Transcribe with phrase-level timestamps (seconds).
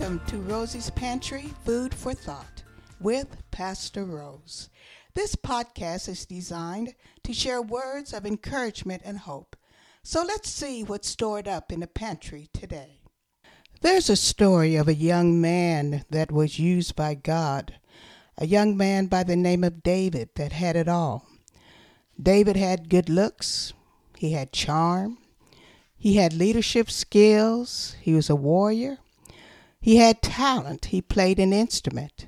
[0.00, 2.62] Welcome to Rosie's Pantry Food for Thought
[3.00, 4.70] with Pastor Rose.
[5.12, 9.56] This podcast is designed to share words of encouragement and hope.
[10.02, 13.02] So let's see what's stored up in the pantry today.
[13.82, 17.74] There's a story of a young man that was used by God,
[18.38, 21.26] a young man by the name of David that had it all.
[22.20, 23.74] David had good looks,
[24.16, 25.18] he had charm,
[25.94, 28.96] he had leadership skills, he was a warrior.
[29.80, 30.86] He had talent.
[30.86, 32.26] He played an instrument.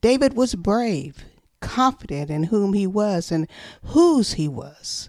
[0.00, 1.24] David was brave,
[1.60, 3.46] confident in whom he was and
[3.84, 5.08] whose he was.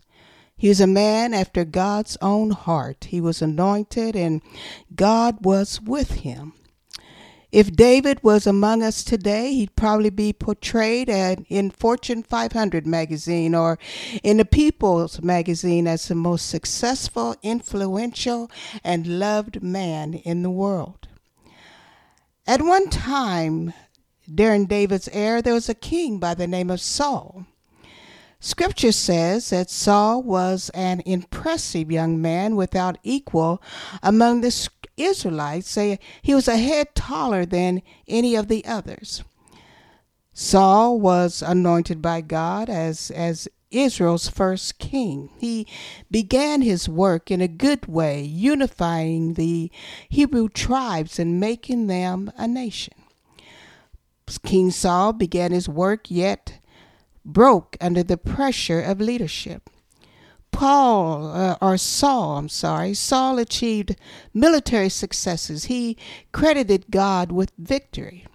[0.56, 3.06] He was a man after God's own heart.
[3.06, 4.42] He was anointed and
[4.96, 6.54] God was with him.
[7.52, 13.78] If David was among us today, he'd probably be portrayed in Fortune 500 magazine or
[14.24, 18.50] in the People's magazine as the most successful, influential,
[18.84, 21.08] and loved man in the world.
[22.48, 23.74] At one time,
[24.34, 27.46] during David's era, there was a king by the name of Saul.
[28.40, 33.62] Scripture says that Saul was an impressive young man without equal
[34.02, 35.76] among the Israelites.
[35.76, 39.24] He was a head taller than any of the others.
[40.34, 45.30] Saul was anointed by God as, as Israel's first king.
[45.38, 45.66] He
[46.10, 49.72] began his work in a good way, unifying the
[50.10, 52.94] Hebrew tribes and making them a nation.
[54.44, 56.60] King Saul began his work, yet
[57.26, 59.70] broke under the pressure of leadership.
[60.52, 63.96] Paul, uh, or Saul, I'm sorry, Saul achieved
[64.34, 65.66] military successes.
[65.66, 65.98] He
[66.32, 68.26] credited God with victory.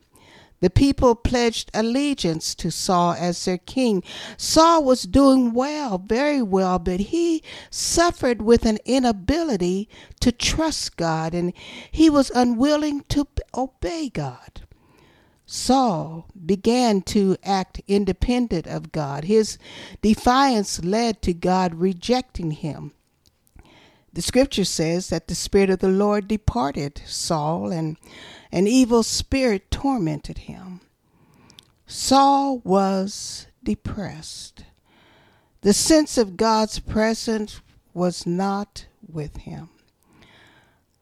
[0.60, 4.02] The people pledged allegiance to Saul as their king.
[4.38, 9.88] Saul was doing well, very well, but he suffered with an inability
[10.20, 11.52] to trust God and
[11.90, 14.62] he was unwilling to obey God.
[15.44, 19.24] Saul began to act independent of God.
[19.24, 19.58] His
[20.02, 22.92] defiance led to God rejecting him.
[24.16, 27.98] The scripture says that the Spirit of the Lord departed Saul and
[28.50, 30.80] an evil spirit tormented him.
[31.86, 34.64] Saul was depressed.
[35.60, 37.60] The sense of God's presence
[37.92, 39.68] was not with him.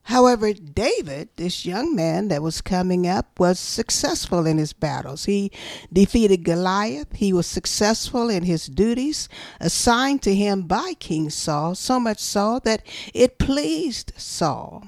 [0.04, 5.24] However, David, this young man that was coming up, was successful in his battles.
[5.24, 5.50] He
[5.92, 7.14] defeated Goliath.
[7.14, 9.28] He was successful in his duties
[9.60, 14.84] assigned to him by King Saul, so much so that it pleased Saul.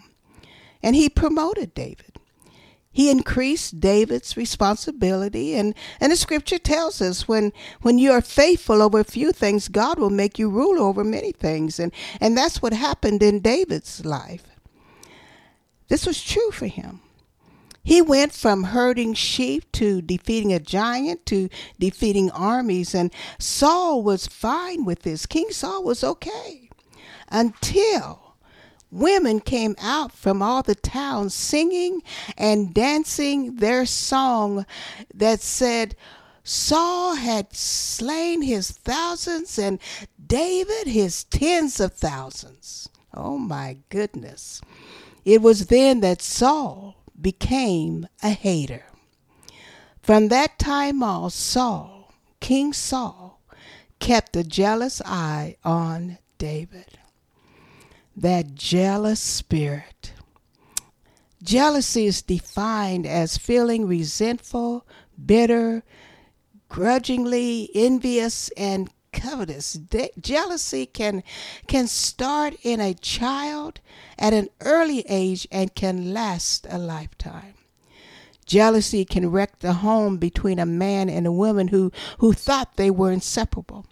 [0.83, 2.17] And he promoted David
[2.97, 8.81] he increased David's responsibility and, and the scripture tells us when when you are faithful
[8.81, 11.79] over a few things, God will make you rule over many things.
[11.79, 14.56] And and that's what happened in David's life.
[15.89, 17.01] This was true for him.
[17.83, 21.49] He went from herding sheep to defeating a giant to
[21.79, 25.25] defeating armies, and Saul was fine with this.
[25.25, 26.69] King Saul was okay
[27.29, 28.35] until
[28.91, 32.03] women came out from all the towns singing
[32.37, 34.67] and dancing their song
[35.15, 35.95] that said,
[36.43, 39.79] Saul had slain his thousands and
[40.25, 42.89] David his tens of thousands.
[43.13, 44.61] Oh my goodness.
[45.27, 48.85] It was then that Saul became a hater.
[50.01, 53.43] From that time on, Saul, King Saul,
[53.99, 56.99] kept a jealous eye on David
[58.17, 60.13] that jealous spirit.
[61.43, 64.87] Jealousy is defined as feeling resentful,
[65.23, 65.83] bitter,
[66.69, 69.73] grudgingly envious, and covetous.
[69.73, 71.23] De- jealousy can
[71.67, 73.81] can start in a child
[74.19, 77.55] at an early age and can last a lifetime.
[78.45, 82.91] Jealousy can wreck the home between a man and a woman who, who thought they
[82.91, 83.87] were inseparable.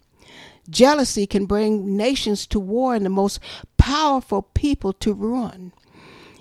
[0.70, 3.40] Jealousy can bring nations to war and the most
[3.76, 5.72] powerful people to ruin.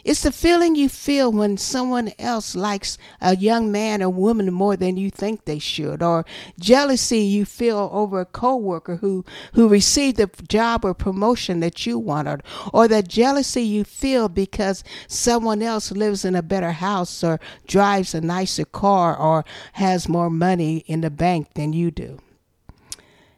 [0.04, 4.76] It's the feeling you feel when someone else likes a young man or woman more
[4.76, 6.26] than you think they should, or
[6.60, 9.24] jealousy you feel over a coworker who
[9.54, 14.84] who received the job or promotion that you wanted, or the jealousy you feel because
[15.08, 20.30] someone else lives in a better house or drives a nicer car or has more
[20.30, 22.20] money in the bank than you do.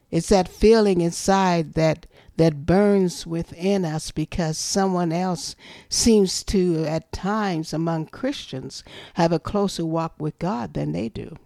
[0.09, 5.55] It's that feeling inside that that burns within us because someone else
[5.89, 8.83] seems to at times among Christians
[9.13, 11.37] have a closer walk with God than they do.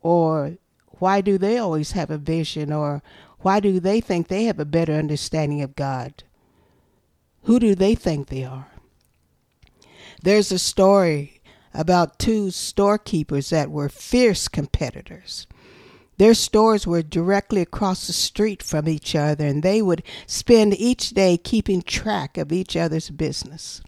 [0.00, 0.56] Or
[0.98, 3.02] why do they always have a vision or
[3.40, 6.22] why do they think they have a better understanding of God?
[7.44, 8.68] Who do they think they are?
[10.22, 11.40] There's a story
[11.72, 15.46] about two storekeepers that were fierce competitors.
[16.20, 21.12] Their stores were directly across the street from each other, and they would spend each
[21.12, 23.80] day keeping track of each other's business.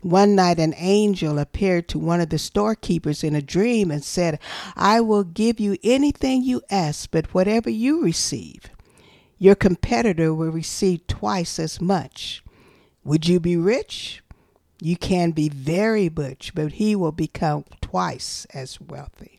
[0.00, 4.40] One night, an angel appeared to one of the storekeepers in a dream and said,
[4.76, 8.70] I will give you anything you ask, but whatever you receive,
[9.36, 12.42] your competitor will receive twice as much.
[13.04, 14.22] Would you be rich?
[14.80, 19.37] You can be very rich, but he will become twice as wealthy.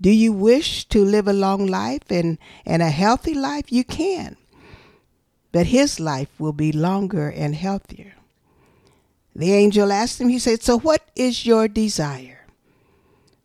[0.00, 3.72] Do you wish to live a long life and, and a healthy life?
[3.72, 4.36] You can.
[5.50, 8.14] But his life will be longer and healthier.
[9.34, 12.46] The angel asked him, he said, So what is your desire?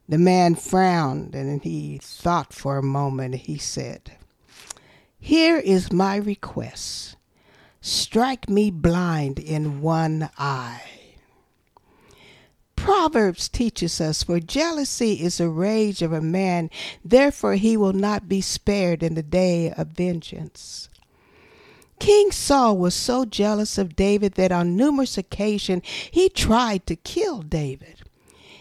[0.07, 3.35] The man frowned and he thought for a moment.
[3.35, 4.13] He said,
[5.19, 7.15] Here is my request
[7.83, 10.81] strike me blind in one eye.
[12.95, 16.69] Proverbs teaches us, For jealousy is the rage of a man,
[17.04, 20.90] therefore he will not be spared in the day of vengeance.
[21.98, 25.81] King Saul was so jealous of David that on numerous occasions
[26.12, 28.04] he tried to kill David.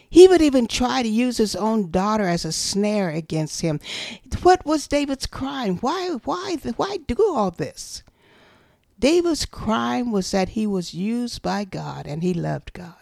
[0.09, 3.81] He would even try to use his own daughter as a snare against him.
[4.43, 5.77] What was David's crime?
[5.77, 8.03] Why why why do all this?
[8.99, 13.02] David's crime was that he was used by God and he loved God.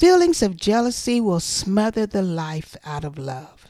[0.00, 3.66] Feelings of jealousy will smother the life out of love.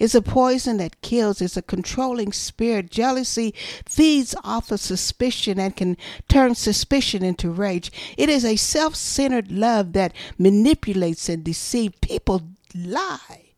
[0.00, 1.40] It's a poison that kills.
[1.40, 2.90] It's a controlling spirit.
[2.90, 3.54] Jealousy
[3.86, 5.96] feeds off of suspicion and can
[6.26, 7.92] turn suspicion into rage.
[8.18, 11.98] It is a self centered love that manipulates and deceives.
[12.00, 12.42] People
[12.74, 13.52] lie.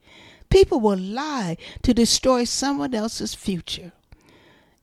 [0.50, 3.92] People will lie to destroy someone else's future.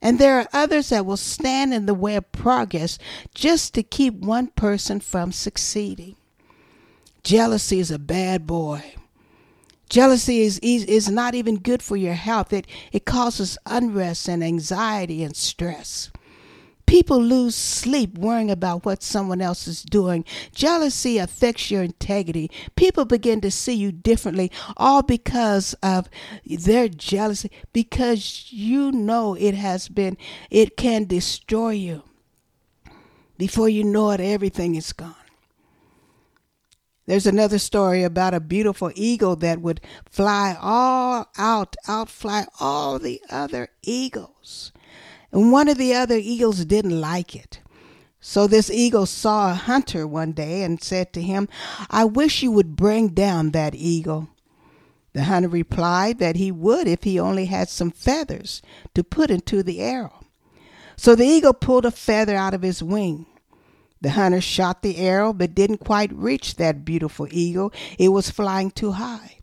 [0.01, 2.97] And there are others that will stand in the way of progress
[3.35, 6.15] just to keep one person from succeeding.
[7.23, 8.83] Jealousy is a bad boy.
[9.89, 12.51] Jealousy is, is not even good for your health.
[12.51, 16.11] It, it causes unrest and anxiety and stress.
[16.85, 20.25] People lose sleep worrying about what someone else is doing.
[20.53, 22.51] Jealousy affects your integrity.
[22.75, 26.09] People begin to see you differently, all because of
[26.45, 30.17] their jealousy, because you know it has been,
[30.49, 32.03] it can destroy you.
[33.37, 35.15] Before you know it, everything is gone.
[37.05, 43.21] There's another story about a beautiful eagle that would fly all out, outfly all the
[43.29, 44.71] other eagles.
[45.31, 47.59] And one of the other eagles didn't like it.
[48.21, 51.49] So this eagle saw a hunter one day and said to him,
[51.89, 54.29] I wish you would bring down that eagle.
[55.11, 58.61] The hunter replied that he would if he only had some feathers
[58.95, 60.21] to put into the arrow.
[60.95, 63.25] So the eagle pulled a feather out of his wing.
[64.03, 67.71] The hunter shot the arrow but didn't quite reach that beautiful eagle.
[67.97, 69.37] It was flying too high.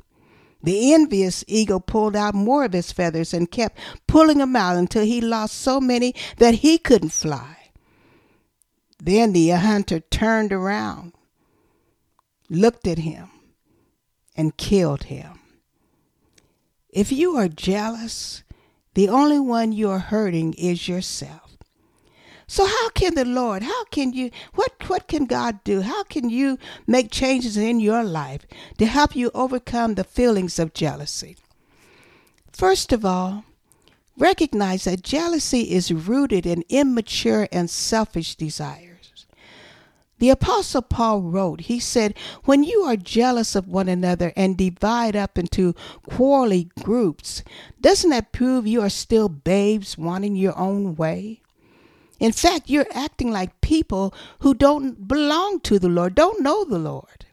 [0.62, 5.02] The envious eagle pulled out more of his feathers and kept pulling them out until
[5.02, 7.70] he lost so many that he couldn't fly.
[9.02, 11.14] Then the hunter turned around,
[12.50, 13.30] looked at him,
[14.36, 15.40] and killed him.
[16.90, 18.42] If you are jealous,
[18.92, 21.49] the only one you are hurting is yourself.
[22.50, 25.82] So how can the Lord, how can you what what can God do?
[25.82, 28.44] How can you make changes in your life
[28.78, 31.36] to help you overcome the feelings of jealousy?
[32.50, 33.44] First of all,
[34.18, 39.26] recognize that jealousy is rooted in immature and selfish desires.
[40.18, 45.14] The Apostle Paul wrote, he said, When you are jealous of one another and divide
[45.14, 47.44] up into quarreling groups,
[47.80, 51.42] doesn't that prove you are still babes wanting your own way?
[52.20, 56.78] In fact, you're acting like people who don't belong to the Lord, don't know the
[56.78, 57.24] Lord.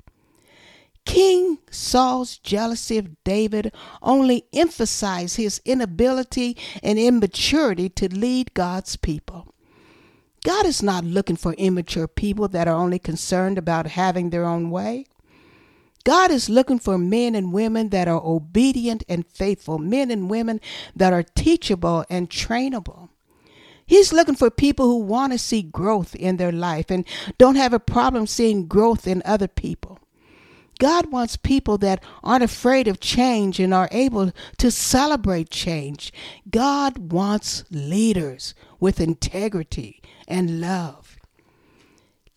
[1.05, 9.53] King Saul's jealousy of David only emphasized his inability and immaturity to lead God's people.
[10.43, 14.69] God is not looking for immature people that are only concerned about having their own
[14.69, 15.05] way.
[16.03, 20.61] God is looking for men and women that are obedient and faithful, men and women
[20.95, 23.09] that are teachable and trainable.
[23.87, 27.73] He's looking for people who want to see growth in their life and don't have
[27.73, 29.99] a problem seeing growth in other people.
[30.77, 36.13] God wants people that aren't afraid of change and are able to celebrate change.
[36.51, 41.17] God wants leaders with integrity and love.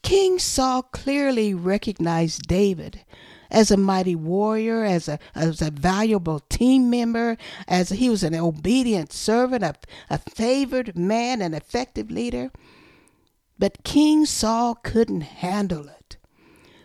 [0.02, 3.04] King Saul clearly recognized David
[3.50, 8.35] as a mighty warrior, as a, as a valuable team member, as he was an
[8.35, 9.75] obedient servant, a,
[10.09, 12.50] a favored man, an effective leader.
[13.59, 16.16] But King Saul couldn't handle it.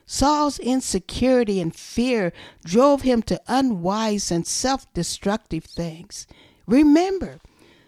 [0.05, 2.31] Saul's insecurity and fear
[2.63, 6.27] drove him to unwise and self destructive things.
[6.67, 7.39] Remember,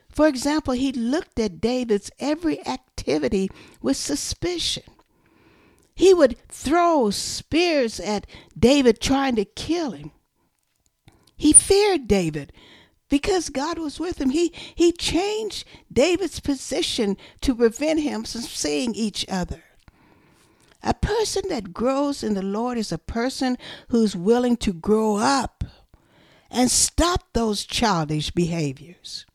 [0.10, 4.84] for example, he looked at David's every activity with suspicion.
[5.98, 8.27] He would throw spears at
[8.58, 10.12] David trying to kill him.
[11.36, 12.54] He feared David
[13.10, 14.30] because God was with him.
[14.30, 19.63] He, he changed David's position to prevent him from seeing each other.
[20.84, 25.63] A person that grows in the Lord is a person who's willing to grow up
[26.51, 29.25] and stop those childish behaviors.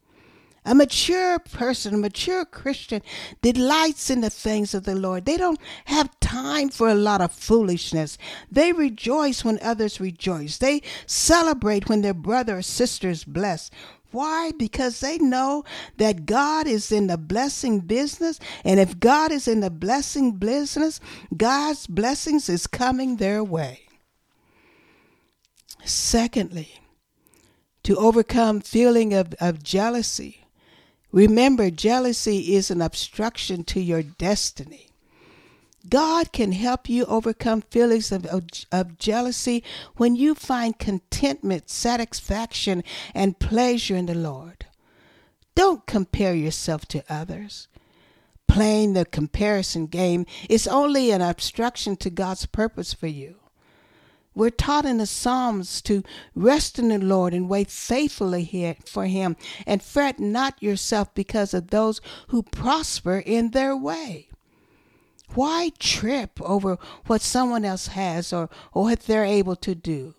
[0.64, 3.02] A mature person, a mature Christian,
[3.40, 5.24] delights in the things of the Lord.
[5.24, 8.16] They don't have time for a lot of foolishness.
[8.50, 10.58] They rejoice when others rejoice.
[10.58, 13.72] They celebrate when their brother or sister is blessed.
[14.12, 14.52] Why?
[14.56, 15.64] Because they know
[15.96, 18.38] that God is in the blessing business.
[18.64, 21.00] And if God is in the blessing business,
[21.36, 23.80] God's blessings is coming their way.
[25.84, 26.78] Secondly,
[27.82, 30.41] to overcome feeling of, of jealousy
[31.12, 34.88] Remember, jealousy is an obstruction to your destiny.
[35.88, 39.62] God can help you overcome feelings of, of, of, jealousy
[39.96, 42.82] when you find contentment, satisfaction,
[43.14, 44.66] and pleasure in the Lord.
[45.54, 47.68] Don't compare yourself to others.
[48.46, 53.41] Playing the comparison game is only an obstruction to God's purpose for you.
[54.34, 56.02] We're taught in the Psalms to
[56.34, 59.36] rest in the Lord and wait faithfully for Him,
[59.66, 64.28] and fret not yourself because of those who prosper in their way.
[65.34, 70.14] Why trip over what someone else has or, or what they're able to do?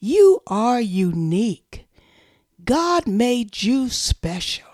[0.00, 1.86] You are unique.
[2.64, 4.67] God made you special.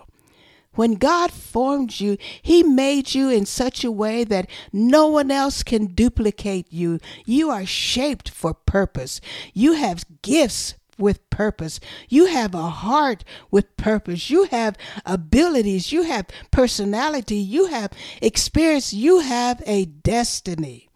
[0.75, 5.63] When God formed you, He made you in such a way that no one else
[5.63, 6.99] can duplicate you.
[7.25, 9.21] You are shaped for purpose.
[9.53, 11.81] You have gifts with purpose.
[12.09, 14.31] You have a heart with purpose.
[14.31, 15.93] You have abilities.
[15.93, 17.37] You have personality.
[17.37, 18.93] You have experience.
[18.93, 20.89] You have a destiny.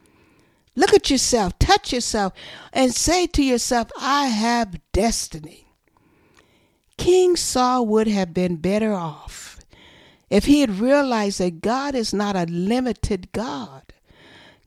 [0.77, 2.33] Look at yourself, touch yourself,
[2.73, 5.67] and say to yourself, I have destiny.
[6.97, 9.48] King Saul would have been better off
[10.31, 13.83] if he had realized that God is not a limited God,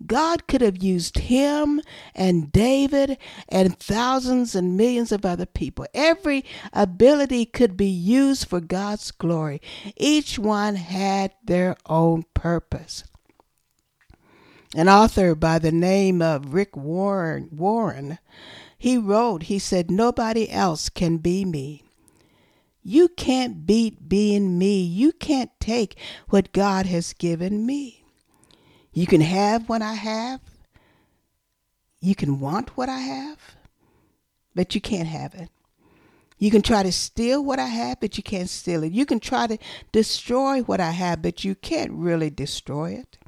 [0.06, 1.82] God could have used him
[2.16, 5.86] and David and thousands and millions of other people.
[5.94, 9.62] Every ability could be used for God's glory.
[9.96, 13.04] Each one had their own purpose.
[14.76, 18.18] An author by the name of Rick Warren, Warren
[18.82, 21.84] he wrote, he said, Nobody else can be me.
[22.84, 24.82] You can't beat being me.
[24.82, 25.98] You can't take
[26.30, 28.04] what God has given me.
[28.94, 30.42] You can have what I have.
[32.02, 33.38] You can want what I have,
[34.56, 35.50] but you can't have it.
[36.40, 38.92] You can try to steal what I have, but you can't steal it.
[38.92, 39.60] You can try to
[39.92, 43.20] destroy what I have, but you can't really destroy it.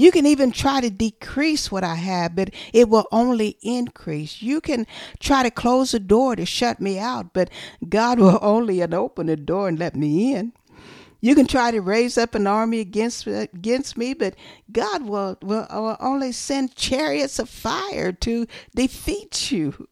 [0.00, 4.40] You can even try to decrease what I have, but it will only increase.
[4.40, 4.86] You can
[5.18, 7.50] try to close the door to shut me out, but
[7.86, 10.54] God will only open the door and let me in.
[11.20, 14.36] You can try to raise up an army against against me, but
[14.72, 19.86] God will, will, will only send chariots of fire to defeat you.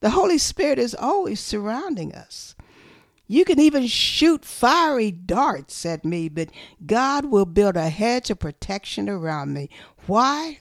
[0.00, 2.54] The Holy Spirit is always surrounding us.
[3.30, 6.48] You can even shoot fiery darts at me, but
[6.84, 9.70] God will build a hedge of protection around me.
[10.08, 10.58] Why?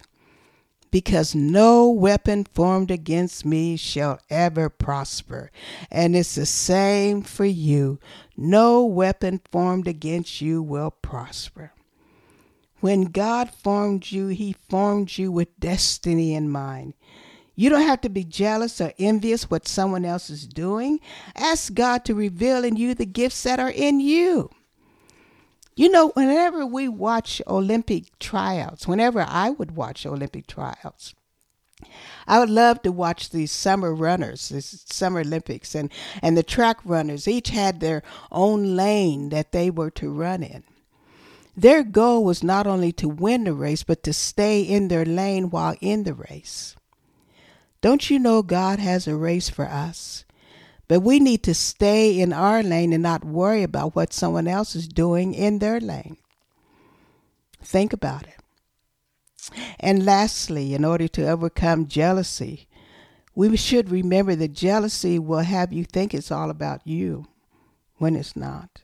[0.91, 5.49] Because no weapon formed against me shall ever prosper.
[5.89, 7.97] And it's the same for you.
[8.37, 11.73] No weapon formed against you will prosper.
[12.81, 16.93] When God formed you, He formed you with destiny in mind.
[17.59, 21.01] You don't have to be jealous or envious what someone else is doing.
[21.35, 24.49] Ask God to reveal in you the gifts that are in you.
[25.75, 31.13] You know, whenever we watch Olympic tryouts, whenever I would watch Olympic tryouts,
[32.25, 36.77] I would love to watch these summer runners, these summer Olympics, and, and the track
[36.85, 37.27] runners.
[37.27, 40.63] Each had their own lane that they were to run in.
[41.57, 45.49] Their goal was not only to win the race, but to stay in their lane
[45.49, 46.77] while in the race.
[47.81, 50.25] Don't you know God has a race for us?
[50.87, 54.75] But we need to stay in our lane and not worry about what someone else
[54.75, 56.17] is doing in their lane.
[57.61, 58.39] Think about it.
[59.79, 62.67] And lastly, in order to overcome jealousy,
[63.35, 67.27] we should remember that jealousy will have you think it's all about you
[67.97, 68.81] when it's not.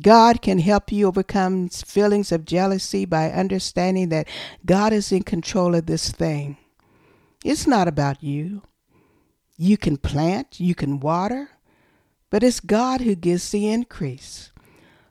[0.00, 4.26] God can help you overcome feelings of jealousy by understanding that
[4.66, 6.56] God is in control of this thing.
[7.44, 8.62] It's not about you.
[9.56, 11.50] You can plant, you can water,
[12.30, 14.50] but it's God who gives the increase.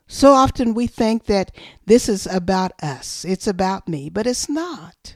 [0.08, 5.16] So often we think that this is about us, it's about me, but it's not.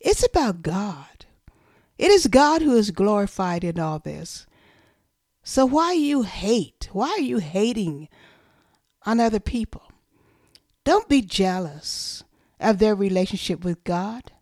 [0.00, 1.26] It's about God.
[1.98, 4.46] It is God who is glorified in all this.
[5.42, 6.88] So why you hate?
[6.92, 8.08] Why are you hating
[9.04, 9.82] on other people?
[10.84, 12.22] Don't be jealous
[12.60, 14.32] of their relationship with God.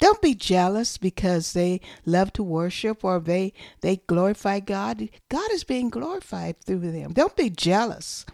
[0.00, 5.08] Don't be jealous because they love to worship or they they glorify God.
[5.28, 7.12] God is being glorified through them.
[7.12, 8.26] Don't be jealous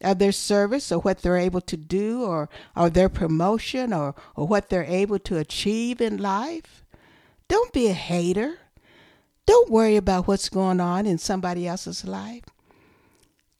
[0.00, 4.46] of their service or what they're able to do or, or their promotion or, or
[4.46, 6.84] what they're able to achieve in life.
[7.48, 8.58] Don't be a hater.
[9.46, 12.44] Don't worry about what's going on in somebody else's life.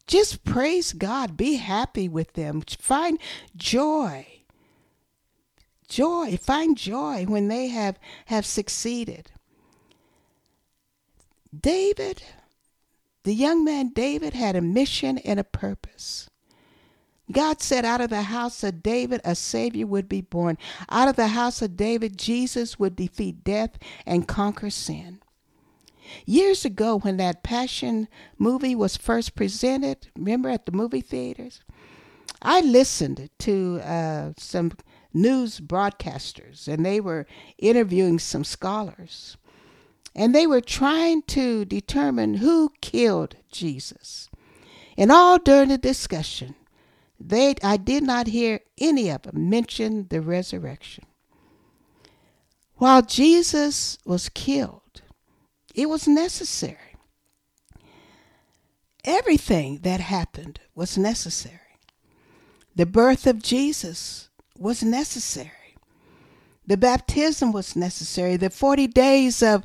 [0.07, 1.37] Just praise God.
[1.37, 2.63] Be happy with them.
[2.79, 3.19] Find
[3.57, 4.27] joy
[5.95, 9.31] joy find joy when they have have succeeded.
[11.59, 12.21] David
[13.23, 16.29] the young man david had a mission and a purpose.
[17.31, 20.59] God said out of the house of david a savior would be born.
[20.91, 25.21] Out of the house of david jesus would defeat death and conquer sin.
[26.27, 31.61] Years ago when that passion movie was first presented remember at the movie theaters?
[32.43, 34.73] I listened to uh, some
[35.15, 37.27] news broadcasters, and they were
[37.59, 39.37] interviewing some scholars.
[40.15, 44.29] And they were trying to determine who killed Jesus.
[44.97, 46.55] And all during the discussion,
[47.19, 51.05] they I did not hear any of them mention the resurrection.
[52.77, 55.03] While Jesus was killed,
[55.75, 56.97] it was necessary.
[59.05, 61.61] Everything that happened was necessary.
[62.75, 65.51] The birth of Jesus was necessary.
[66.67, 68.37] The baptism was necessary.
[68.37, 69.65] The 40 days of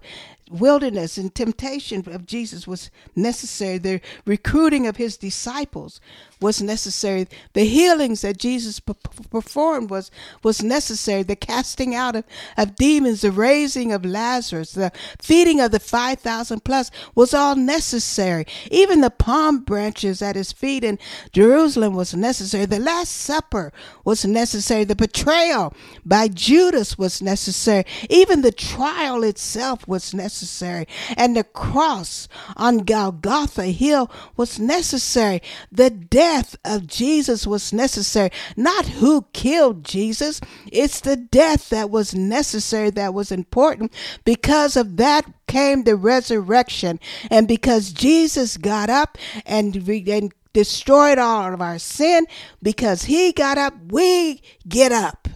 [0.49, 3.77] wilderness and temptation of Jesus was necessary.
[3.77, 6.01] The recruiting of his disciples
[6.41, 7.27] was necessary.
[7.53, 10.09] The healings that Jesus performed was,
[10.41, 11.23] was necessary.
[11.23, 12.23] The casting out of,
[12.57, 18.45] of demons, the raising of Lazarus, the feeding of the 5,000 plus was all necessary.
[18.71, 20.97] Even the palm branches at his feet in
[21.33, 22.65] Jerusalem was necessary.
[22.65, 23.73] The Last Supper
[24.05, 24.85] was necessary.
[24.85, 25.73] The betrayal
[26.05, 27.83] by Judas was necessary.
[28.09, 30.87] Even the trial itself was necessary.
[31.17, 35.41] And the cross on Golgotha Hill was necessary.
[35.71, 38.29] The death death of Jesus was necessary.
[38.55, 40.39] Not who killed Jesus,
[40.71, 43.91] it's the death that was necessary, that was important.
[44.25, 46.99] Because of that came the resurrection.
[47.31, 52.27] And because Jesus got up and, and destroyed all of our sin,
[52.61, 55.27] because he got up, we get up.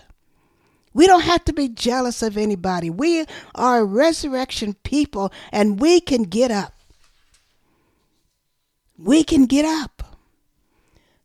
[0.93, 2.91] We don't have to be jealous of anybody.
[2.91, 3.25] We
[3.55, 6.73] are resurrection people and we can get up.
[8.99, 9.92] We can get up.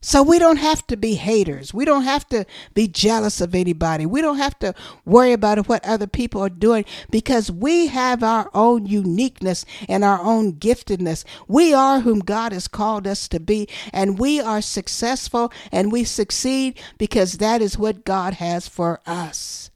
[0.00, 1.74] So we don't have to be haters.
[1.74, 4.06] We don't have to be jealous of anybody.
[4.06, 4.72] We don't have to
[5.04, 10.20] worry about what other people are doing because we have our own uniqueness and our
[10.20, 11.24] own giftedness.
[11.48, 16.04] We are whom God has called us to be, and we are successful and we
[16.04, 19.70] succeed because that is what God has for us.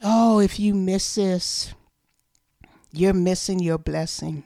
[0.00, 1.74] Oh, if you miss this,
[2.92, 4.44] you're missing your blessing.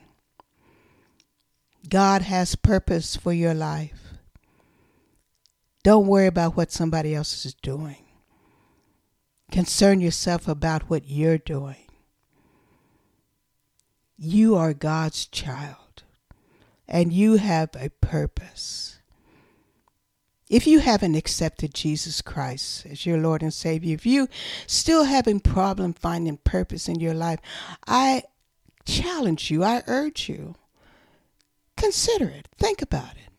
[1.93, 4.15] God has purpose for your life.
[5.83, 8.03] Don't worry about what somebody else is doing.
[9.51, 11.85] Concern yourself about what you're doing.
[14.17, 16.01] You are God's child,
[16.87, 18.97] and you have a purpose.
[20.49, 24.27] If you haven't accepted Jesus Christ as your Lord and Savior, if you
[24.65, 27.39] still having problem finding purpose in your life,
[27.85, 28.23] I
[28.83, 30.55] challenge you, I urge you
[31.83, 32.47] Consider it.
[32.57, 33.33] Think about it.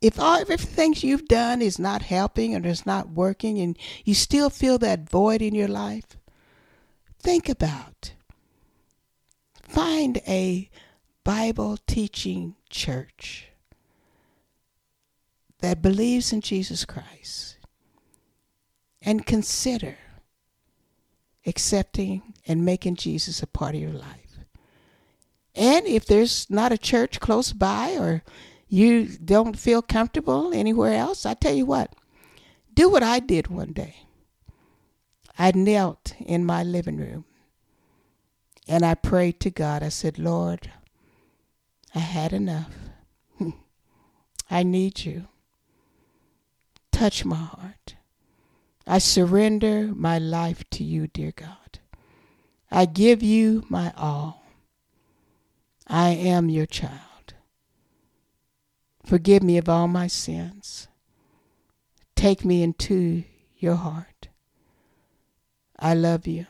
[0.00, 4.48] If all everything you've done is not helping or is not working and you still
[4.48, 6.16] feel that void in your life,
[7.18, 8.12] think about.
[9.60, 10.70] Find a
[11.24, 13.48] Bible teaching church
[15.58, 17.56] that believes in Jesus Christ
[19.02, 19.98] and consider
[21.44, 24.23] accepting and making Jesus a part of your life.
[25.54, 28.22] And if there's not a church close by or
[28.68, 31.94] you don't feel comfortable anywhere else, I tell you what,
[32.72, 33.96] do what I did one day.
[35.38, 37.24] I knelt in my living room
[38.66, 39.82] and I prayed to God.
[39.82, 40.72] I said, Lord,
[41.94, 42.74] I had enough.
[44.50, 45.28] I need you.
[46.90, 47.96] Touch my heart.
[48.86, 51.78] I surrender my life to you, dear God.
[52.70, 54.43] I give you my all.
[55.86, 57.34] I am your child.
[59.04, 60.88] Forgive me of all my sins.
[62.16, 63.24] Take me into
[63.58, 64.28] your heart.
[65.78, 66.46] I love you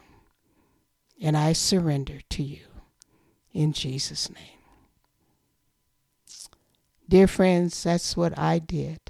[1.20, 2.66] and I surrender to you
[3.52, 4.60] in Jesus' name.
[7.08, 9.00] Dear friends, that's what I did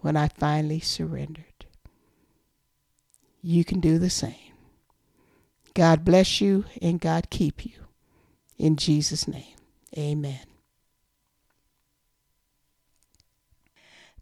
[0.00, 1.44] when I finally surrendered.
[3.42, 4.34] You can do the same.
[5.74, 7.72] God bless you and God keep you.
[8.60, 9.56] In Jesus' name,
[9.96, 10.44] amen.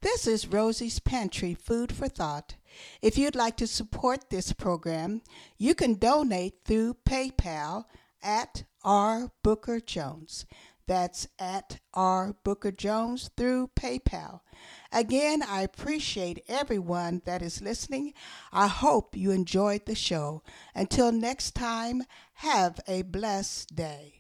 [0.00, 2.54] This is Rosie's Pantry Food for Thought.
[3.02, 5.22] If you'd like to support this program,
[5.58, 7.86] you can donate through PayPal
[8.22, 9.32] at R.
[9.42, 10.46] Booker Jones.
[10.86, 12.36] That's at R.
[12.44, 14.42] Booker Jones through PayPal.
[14.92, 18.14] Again, I appreciate everyone that is listening.
[18.52, 20.44] I hope you enjoyed the show.
[20.76, 24.17] Until next time, have a blessed day.